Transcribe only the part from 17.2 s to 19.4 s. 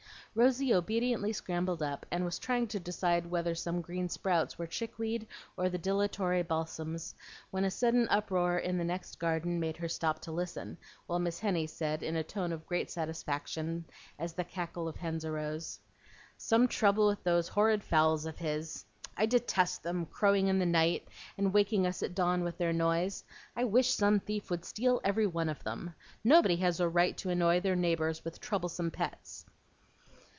those horrid fowls of his. I